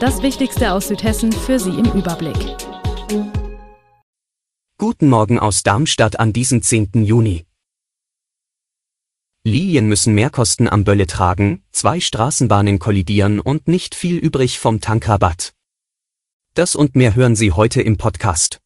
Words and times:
Das 0.00 0.22
Wichtigste 0.22 0.72
aus 0.74 0.86
Südhessen 0.86 1.32
für 1.32 1.58
Sie 1.58 1.70
im 1.70 1.86
Überblick. 1.86 2.36
Guten 4.78 5.08
Morgen 5.08 5.40
aus 5.40 5.64
Darmstadt 5.64 6.20
an 6.20 6.32
diesem 6.32 6.62
10. 6.62 7.04
Juni. 7.04 7.46
Linien 9.42 9.88
müssen 9.88 10.14
Mehrkosten 10.14 10.68
am 10.68 10.84
Bölle 10.84 11.08
tragen, 11.08 11.64
zwei 11.72 11.98
Straßenbahnen 11.98 12.78
kollidieren 12.78 13.40
und 13.40 13.66
nicht 13.66 13.96
viel 13.96 14.18
übrig 14.18 14.60
vom 14.60 14.80
Tankrabatt. 14.80 15.52
Das 16.54 16.76
und 16.76 16.94
mehr 16.94 17.16
hören 17.16 17.34
Sie 17.34 17.50
heute 17.50 17.82
im 17.82 17.96
Podcast. 17.96 18.60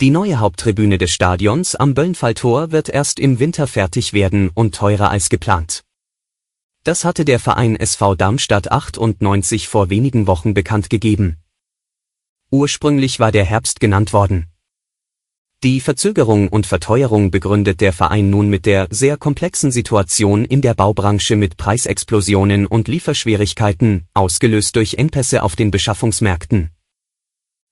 Die 0.00 0.10
neue 0.10 0.38
Haupttribüne 0.38 0.98
des 0.98 1.10
Stadions 1.10 1.74
am 1.74 1.94
Böllenfalltor 1.94 2.70
wird 2.70 2.90
erst 2.90 3.18
im 3.18 3.40
Winter 3.40 3.66
fertig 3.66 4.12
werden 4.12 4.50
und 4.54 4.76
teurer 4.76 5.10
als 5.10 5.30
geplant. 5.30 5.85
Das 6.86 7.04
hatte 7.04 7.24
der 7.24 7.40
Verein 7.40 7.74
SV 7.74 8.14
Darmstadt 8.14 8.70
98 8.70 9.66
vor 9.66 9.90
wenigen 9.90 10.28
Wochen 10.28 10.54
bekannt 10.54 10.88
gegeben. 10.88 11.36
Ursprünglich 12.52 13.18
war 13.18 13.32
der 13.32 13.44
Herbst 13.44 13.80
genannt 13.80 14.12
worden. 14.12 14.46
Die 15.64 15.80
Verzögerung 15.80 16.46
und 16.46 16.64
Verteuerung 16.64 17.32
begründet 17.32 17.80
der 17.80 17.92
Verein 17.92 18.30
nun 18.30 18.48
mit 18.48 18.66
der 18.66 18.86
sehr 18.90 19.16
komplexen 19.16 19.72
Situation 19.72 20.44
in 20.44 20.62
der 20.62 20.74
Baubranche 20.74 21.34
mit 21.34 21.56
Preisexplosionen 21.56 22.68
und 22.68 22.86
Lieferschwierigkeiten, 22.86 24.06
ausgelöst 24.14 24.76
durch 24.76 24.94
Engpässe 24.94 25.42
auf 25.42 25.56
den 25.56 25.72
Beschaffungsmärkten. 25.72 26.70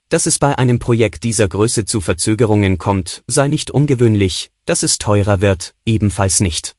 Dass 0.09 0.27
es 0.27 0.41
bei 0.41 0.59
einem 0.59 0.81
Projekt 0.81 1.23
dieser 1.23 1.47
Größe 1.47 1.85
zu 1.85 2.01
Verzögerungen 2.01 2.79
kommt, 2.79 3.23
sei 3.29 3.47
nicht 3.47 3.71
ungewöhnlich, 3.71 4.51
dass 4.65 4.83
es 4.83 4.99
teurer 4.99 5.41
wird, 5.41 5.77
ebenfalls 5.87 6.41
nicht. 6.41 6.75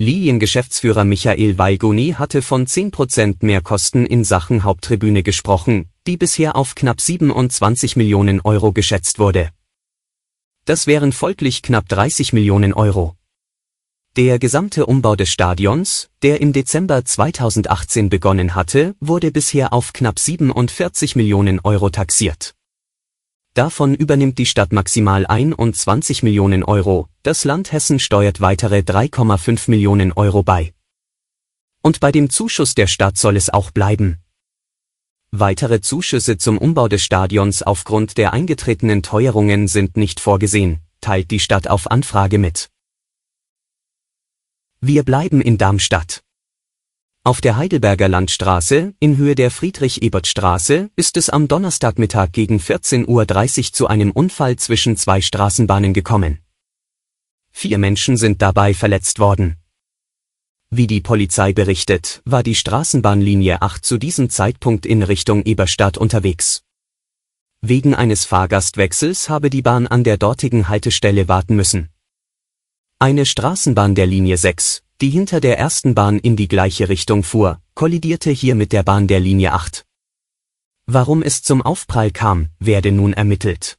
Lilien-Geschäftsführer 0.00 1.04
Michael 1.04 1.56
Weigoni 1.56 2.16
hatte 2.18 2.42
von 2.42 2.66
10% 2.66 3.36
mehr 3.46 3.60
Kosten 3.60 4.06
in 4.06 4.24
Sachen 4.24 4.64
Haupttribüne 4.64 5.22
gesprochen, 5.22 5.88
die 6.08 6.16
bisher 6.16 6.56
auf 6.56 6.74
knapp 6.74 7.00
27 7.00 7.94
Millionen 7.94 8.40
Euro 8.40 8.72
geschätzt 8.72 9.20
wurde. 9.20 9.50
Das 10.64 10.88
wären 10.88 11.12
folglich 11.12 11.62
knapp 11.62 11.88
30 11.88 12.32
Millionen 12.32 12.72
Euro. 12.72 13.14
Der 14.16 14.40
gesamte 14.40 14.86
Umbau 14.86 15.14
des 15.14 15.30
Stadions, 15.30 16.08
der 16.22 16.40
im 16.40 16.52
Dezember 16.52 17.04
2018 17.04 18.08
begonnen 18.08 18.56
hatte, 18.56 18.96
wurde 18.98 19.30
bisher 19.30 19.72
auf 19.72 19.92
knapp 19.92 20.18
47 20.18 21.14
Millionen 21.14 21.60
Euro 21.60 21.90
taxiert. 21.90 22.56
Davon 23.54 23.94
übernimmt 23.94 24.38
die 24.38 24.46
Stadt 24.46 24.72
maximal 24.72 25.26
21 25.26 26.24
Millionen 26.24 26.64
Euro, 26.64 27.08
das 27.22 27.44
Land 27.44 27.70
Hessen 27.70 28.00
steuert 28.00 28.40
weitere 28.40 28.78
3,5 28.78 29.70
Millionen 29.70 30.10
Euro 30.12 30.42
bei. 30.42 30.74
Und 31.80 32.00
bei 32.00 32.10
dem 32.10 32.30
Zuschuss 32.30 32.74
der 32.74 32.88
Stadt 32.88 33.16
soll 33.16 33.36
es 33.36 33.50
auch 33.50 33.70
bleiben. 33.70 34.18
Weitere 35.30 35.80
Zuschüsse 35.80 36.36
zum 36.36 36.58
Umbau 36.58 36.88
des 36.88 37.04
Stadions 37.04 37.62
aufgrund 37.62 38.18
der 38.18 38.32
eingetretenen 38.32 39.04
Teuerungen 39.04 39.68
sind 39.68 39.96
nicht 39.96 40.18
vorgesehen, 40.18 40.80
teilt 41.00 41.30
die 41.30 41.40
Stadt 41.40 41.68
auf 41.68 41.88
Anfrage 41.88 42.38
mit. 42.38 42.70
Wir 44.80 45.04
bleiben 45.04 45.40
in 45.40 45.58
Darmstadt. 45.58 46.24
Auf 47.26 47.40
der 47.40 47.56
Heidelberger 47.56 48.06
Landstraße, 48.06 48.92
in 49.00 49.16
Höhe 49.16 49.34
der 49.34 49.50
Friedrich-Ebert-Straße, 49.50 50.90
ist 50.94 51.16
es 51.16 51.30
am 51.30 51.48
Donnerstagmittag 51.48 52.32
gegen 52.32 52.58
14.30 52.58 53.08
Uhr 53.08 53.72
zu 53.72 53.86
einem 53.86 54.10
Unfall 54.10 54.56
zwischen 54.56 54.98
zwei 54.98 55.22
Straßenbahnen 55.22 55.94
gekommen. 55.94 56.40
Vier 57.50 57.78
Menschen 57.78 58.18
sind 58.18 58.42
dabei 58.42 58.74
verletzt 58.74 59.20
worden. 59.20 59.56
Wie 60.68 60.86
die 60.86 61.00
Polizei 61.00 61.54
berichtet, 61.54 62.20
war 62.26 62.42
die 62.42 62.54
Straßenbahnlinie 62.54 63.62
8 63.62 63.82
zu 63.82 63.96
diesem 63.96 64.28
Zeitpunkt 64.28 64.84
in 64.84 65.02
Richtung 65.02 65.44
Eberstadt 65.44 65.96
unterwegs. 65.96 66.62
Wegen 67.62 67.94
eines 67.94 68.26
Fahrgastwechsels 68.26 69.30
habe 69.30 69.48
die 69.48 69.62
Bahn 69.62 69.86
an 69.86 70.04
der 70.04 70.18
dortigen 70.18 70.68
Haltestelle 70.68 71.26
warten 71.26 71.56
müssen. 71.56 71.88
Eine 72.98 73.24
Straßenbahn 73.24 73.94
der 73.94 74.06
Linie 74.06 74.36
6, 74.36 74.83
die 75.00 75.10
hinter 75.10 75.40
der 75.40 75.58
ersten 75.58 75.94
Bahn 75.94 76.18
in 76.18 76.36
die 76.36 76.48
gleiche 76.48 76.88
Richtung 76.88 77.22
fuhr, 77.22 77.60
kollidierte 77.74 78.30
hier 78.30 78.54
mit 78.54 78.72
der 78.72 78.82
Bahn 78.82 79.06
der 79.06 79.20
Linie 79.20 79.52
8. 79.52 79.84
Warum 80.86 81.22
es 81.22 81.42
zum 81.42 81.62
Aufprall 81.62 82.10
kam, 82.10 82.48
werde 82.58 82.92
nun 82.92 83.12
ermittelt. 83.12 83.78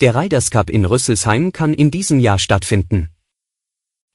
Der 0.00 0.14
Riders 0.14 0.50
Cup 0.50 0.68
in 0.68 0.84
Rüsselsheim 0.84 1.52
kann 1.52 1.72
in 1.72 1.90
diesem 1.90 2.20
Jahr 2.20 2.38
stattfinden. 2.38 3.10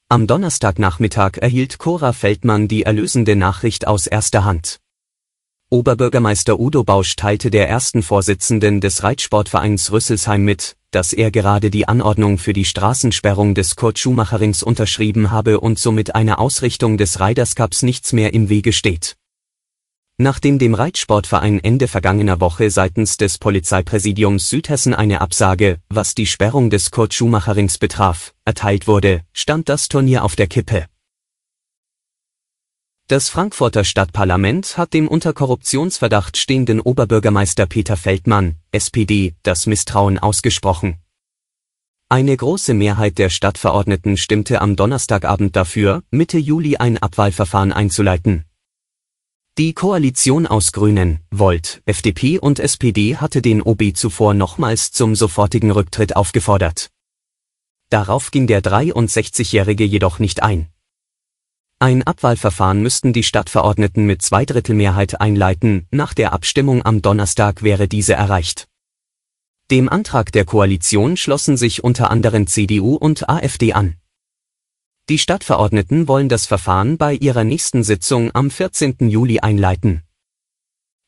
Am 0.08 0.26
Donnerstagnachmittag 0.26 1.38
erhielt 1.38 1.78
Cora 1.78 2.12
Feldmann 2.12 2.68
die 2.68 2.82
erlösende 2.82 3.34
Nachricht 3.34 3.86
aus 3.86 4.06
erster 4.06 4.44
Hand. 4.44 4.80
Oberbürgermeister 5.70 6.60
Udo 6.60 6.84
Bausch 6.84 7.16
teilte 7.16 7.50
der 7.50 7.68
ersten 7.68 8.02
Vorsitzenden 8.02 8.82
des 8.82 9.02
Reitsportvereins 9.02 9.90
Rüsselsheim 9.90 10.44
mit, 10.44 10.76
dass 10.92 11.12
er 11.12 11.30
gerade 11.30 11.70
die 11.70 11.88
Anordnung 11.88 12.38
für 12.38 12.52
die 12.52 12.64
Straßensperrung 12.64 13.54
des 13.54 13.74
Kurt 13.74 13.98
Schumacher 13.98 14.40
Rings 14.40 14.62
unterschrieben 14.62 15.32
habe 15.32 15.58
und 15.58 15.78
somit 15.78 16.14
einer 16.14 16.38
Ausrichtung 16.38 16.96
des 16.98 17.18
Riders 17.20 17.56
Cups 17.56 17.82
nichts 17.82 18.12
mehr 18.12 18.32
im 18.32 18.48
Wege 18.48 18.72
steht. 18.72 19.16
Nachdem 20.18 20.58
dem 20.58 20.74
Reitsportverein 20.74 21.58
Ende 21.58 21.88
vergangener 21.88 22.40
Woche 22.40 22.70
seitens 22.70 23.16
des 23.16 23.38
Polizeipräsidiums 23.38 24.48
Südhessen 24.48 24.94
eine 24.94 25.20
Absage, 25.20 25.78
was 25.88 26.14
die 26.14 26.26
Sperrung 26.26 26.70
des 26.70 26.90
Kurt 26.90 27.14
Schumacher 27.14 27.56
Rings 27.56 27.78
betraf, 27.78 28.34
erteilt 28.44 28.86
wurde, 28.86 29.22
stand 29.32 29.68
das 29.68 29.88
Turnier 29.88 30.22
auf 30.22 30.36
der 30.36 30.46
Kippe. 30.46 30.91
Das 33.12 33.28
Frankfurter 33.28 33.84
Stadtparlament 33.84 34.78
hat 34.78 34.94
dem 34.94 35.06
unter 35.06 35.34
Korruptionsverdacht 35.34 36.38
stehenden 36.38 36.80
Oberbürgermeister 36.80 37.66
Peter 37.66 37.98
Feldmann, 37.98 38.56
SPD, 38.70 39.34
das 39.42 39.66
Misstrauen 39.66 40.18
ausgesprochen. 40.18 40.96
Eine 42.08 42.34
große 42.34 42.72
Mehrheit 42.72 43.18
der 43.18 43.28
Stadtverordneten 43.28 44.16
stimmte 44.16 44.62
am 44.62 44.76
Donnerstagabend 44.76 45.56
dafür, 45.56 46.02
Mitte 46.10 46.38
Juli 46.38 46.78
ein 46.78 46.96
Abwahlverfahren 46.96 47.70
einzuleiten. 47.70 48.46
Die 49.58 49.74
Koalition 49.74 50.46
aus 50.46 50.72
Grünen, 50.72 51.18
Volt, 51.30 51.82
FDP 51.84 52.38
und 52.38 52.60
SPD 52.60 53.18
hatte 53.18 53.42
den 53.42 53.60
OB 53.60 53.94
zuvor 53.94 54.32
nochmals 54.32 54.90
zum 54.90 55.16
sofortigen 55.16 55.70
Rücktritt 55.70 56.16
aufgefordert. 56.16 56.88
Darauf 57.90 58.30
ging 58.30 58.46
der 58.46 58.62
63-Jährige 58.62 59.84
jedoch 59.84 60.18
nicht 60.18 60.42
ein. 60.42 60.71
Ein 61.82 62.04
Abwahlverfahren 62.04 62.80
müssten 62.80 63.12
die 63.12 63.24
Stadtverordneten 63.24 64.06
mit 64.06 64.22
Zweidrittelmehrheit 64.22 65.20
einleiten, 65.20 65.88
nach 65.90 66.14
der 66.14 66.32
Abstimmung 66.32 66.86
am 66.86 67.02
Donnerstag 67.02 67.64
wäre 67.64 67.88
diese 67.88 68.12
erreicht. 68.12 68.68
Dem 69.68 69.88
Antrag 69.88 70.30
der 70.30 70.44
Koalition 70.44 71.16
schlossen 71.16 71.56
sich 71.56 71.82
unter 71.82 72.08
anderem 72.12 72.46
CDU 72.46 72.94
und 72.94 73.28
AfD 73.28 73.72
an. 73.72 73.96
Die 75.08 75.18
Stadtverordneten 75.18 76.06
wollen 76.06 76.28
das 76.28 76.46
Verfahren 76.46 76.98
bei 76.98 77.14
ihrer 77.14 77.42
nächsten 77.42 77.82
Sitzung 77.82 78.30
am 78.32 78.52
14. 78.52 79.08
Juli 79.08 79.40
einleiten. 79.40 80.04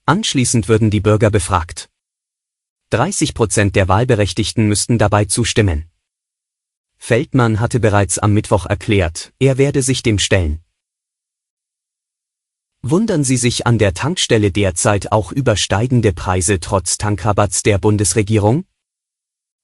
Anschließend 0.06 0.66
würden 0.66 0.90
die 0.90 0.98
Bürger 0.98 1.30
befragt. 1.30 1.88
30 2.90 3.34
Prozent 3.34 3.76
der 3.76 3.86
Wahlberechtigten 3.86 4.66
müssten 4.66 4.98
dabei 4.98 5.26
zustimmen. 5.26 5.88
Feldmann 6.96 7.60
hatte 7.60 7.78
bereits 7.78 8.18
am 8.18 8.32
Mittwoch 8.32 8.66
erklärt, 8.66 9.32
er 9.38 9.56
werde 9.56 9.80
sich 9.82 10.02
dem 10.02 10.18
stellen. 10.18 10.63
Wundern 12.86 13.24
Sie 13.24 13.38
sich 13.38 13.66
an 13.66 13.78
der 13.78 13.94
Tankstelle 13.94 14.52
derzeit 14.52 15.10
auch 15.10 15.32
über 15.32 15.56
steigende 15.56 16.12
Preise 16.12 16.60
trotz 16.60 16.98
Tankrabatts 16.98 17.62
der 17.62 17.78
Bundesregierung? 17.78 18.66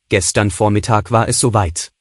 Gestern 0.08 0.50
Vormittag 0.50 1.10
war 1.10 1.28
es 1.28 1.38
soweit. 1.38 1.92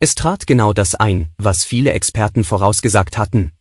Es 0.00 0.16
trat 0.16 0.48
genau 0.48 0.72
das 0.72 0.96
ein, 0.96 1.28
was 1.38 1.62
viele 1.62 1.92
Experten 1.92 2.42
vorausgesagt 2.42 3.18
hatten. 3.18 3.52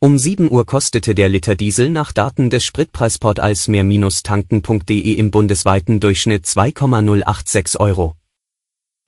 Um 0.00 0.18
7 0.18 0.50
Uhr 0.50 0.66
kostete 0.66 1.14
der 1.14 1.28
Liter 1.28 1.54
Diesel 1.54 1.90
nach 1.90 2.10
Daten 2.10 2.50
des 2.50 2.64
Spritpreisportals 2.64 3.68
mehr-tanken.de 3.68 5.12
im 5.12 5.30
bundesweiten 5.30 6.00
Durchschnitt 6.00 6.44
2,086 6.44 7.78
Euro. 7.78 8.16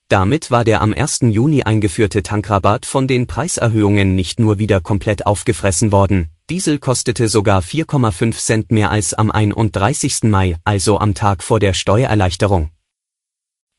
Damit 0.07 0.53
war 0.53 0.63
der 0.63 0.83
am 0.83 0.95
1. 0.95 1.23
Juni 1.23 1.65
eingeführte 1.65 2.23
Tankrabatt 2.23 2.87
von 2.87 3.09
den 3.09 3.27
Preiserhöhungen 3.27 4.15
nicht 4.15 4.39
nur 4.39 4.61
wieder 4.61 4.81
komplett 4.81 5.27
aufgefressen 5.27 5.91
worden, 5.91 6.31
Diesel 6.51 6.79
kostete 6.79 7.29
sogar 7.29 7.63
4,5 7.63 8.37
Cent 8.37 8.71
mehr 8.71 8.91
als 8.91 9.15
am 9.15 9.31
31. 9.31 10.25
Mai, 10.25 10.57
also 10.63 10.99
am 10.99 11.15
Tag 11.15 11.43
vor 11.43 11.59
der 11.59 11.73
Steuererleichterung. 11.73 12.71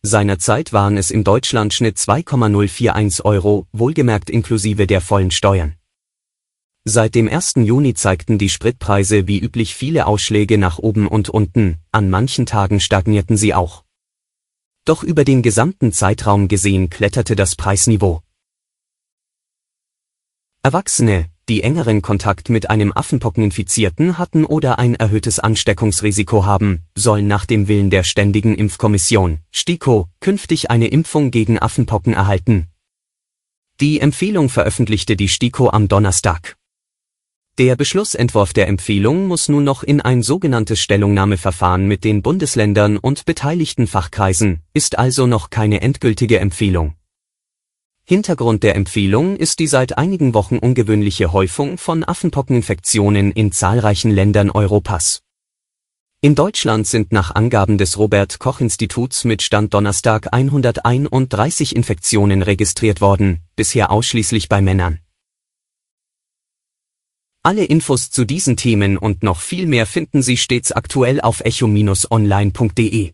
Seinerzeit 0.01 0.73
waren 0.73 0.97
es 0.97 1.11
im 1.11 1.23
Deutschlandschnitt 1.23 1.99
2,041 1.99 3.23
Euro, 3.23 3.67
wohlgemerkt 3.71 4.31
inklusive 4.31 4.87
der 4.87 5.01
vollen 5.01 5.29
Steuern. 5.29 5.75
Seit 6.85 7.13
dem 7.13 7.27
1. 7.29 7.53
Juni 7.57 7.93
zeigten 7.93 8.39
die 8.39 8.49
Spritpreise 8.49 9.27
wie 9.27 9.39
üblich 9.39 9.75
viele 9.75 10.07
Ausschläge 10.07 10.57
nach 10.57 10.79
oben 10.79 11.07
und 11.07 11.29
unten, 11.29 11.77
an 11.91 12.09
manchen 12.09 12.47
Tagen 12.47 12.79
stagnierten 12.79 13.37
sie 13.37 13.53
auch. 13.53 13.83
Doch 14.85 15.03
über 15.03 15.23
den 15.23 15.43
gesamten 15.43 15.91
Zeitraum 15.91 16.47
gesehen 16.47 16.89
kletterte 16.89 17.35
das 17.35 17.55
Preisniveau. 17.55 18.23
Erwachsene, 20.63 21.29
die 21.47 21.61
engeren 21.61 22.01
Kontakt 22.01 22.49
mit 22.49 22.69
einem 22.69 22.91
Affenpockeninfizierten 22.91 24.17
hatten 24.17 24.45
oder 24.45 24.79
ein 24.79 24.95
erhöhtes 24.95 25.39
Ansteckungsrisiko 25.39 26.45
haben, 26.45 26.81
sollen 26.95 27.27
nach 27.27 27.45
dem 27.45 27.67
Willen 27.67 27.89
der 27.89 28.03
Ständigen 28.03 28.55
Impfkommission, 28.55 29.39
STIKO, 29.51 30.07
künftig 30.19 30.71
eine 30.71 30.87
Impfung 30.87 31.29
gegen 31.29 31.59
Affenpocken 31.59 32.13
erhalten. 32.13 32.67
Die 33.79 33.99
Empfehlung 33.99 34.49
veröffentlichte 34.49 35.15
die 35.15 35.27
STIKO 35.27 35.69
am 35.69 35.87
Donnerstag. 35.87 36.55
Der 37.57 37.75
Beschlussentwurf 37.75 38.51
der 38.51 38.67
Empfehlung 38.67 39.27
muss 39.27 39.47
nun 39.47 39.63
noch 39.63 39.83
in 39.83 40.01
ein 40.01 40.23
sogenanntes 40.23 40.81
Stellungnahmeverfahren 40.81 41.87
mit 41.87 42.03
den 42.03 42.21
Bundesländern 42.21 42.97
und 42.97 43.23
beteiligten 43.25 43.87
Fachkreisen, 43.87 44.61
ist 44.73 44.97
also 44.97 45.27
noch 45.27 45.51
keine 45.51 45.81
endgültige 45.81 46.39
Empfehlung. 46.39 46.95
Hintergrund 48.07 48.61
der 48.61 48.75
Empfehlung 48.75 49.35
ist 49.35 49.57
die 49.57 49.65
seit 49.65 49.97
einigen 49.97 50.35
Wochen 50.35 50.59
ungewöhnliche 50.59 51.33
Häufung 51.33 51.79
von 51.79 52.03
Affenpockeninfektionen 52.03 53.31
in 53.31 53.51
zahlreichen 53.51 54.11
Ländern 54.11 54.51
Europas. 54.51 55.23
In 56.21 56.35
Deutschland 56.35 56.85
sind 56.85 57.11
nach 57.11 57.33
Angaben 57.33 57.79
des 57.79 57.97
Robert 57.97 58.37
Koch 58.37 58.59
Instituts 58.59 59.23
mit 59.23 59.41
Stand 59.41 59.73
Donnerstag 59.73 60.31
131 60.31 61.75
Infektionen 61.75 62.43
registriert 62.43 63.01
worden, 63.01 63.39
bisher 63.55 63.89
ausschließlich 63.89 64.49
bei 64.49 64.61
Männern. 64.61 64.99
Alle 67.41 67.65
Infos 67.65 68.11
zu 68.11 68.23
diesen 68.23 68.55
Themen 68.55 68.99
und 68.99 69.23
noch 69.23 69.39
viel 69.39 69.65
mehr 69.65 69.87
finden 69.87 70.21
Sie 70.21 70.37
stets 70.37 70.71
aktuell 70.71 71.21
auf 71.21 71.41
echo-online.de. 71.41 73.13